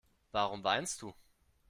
[0.31, 1.13] Warum weinst du?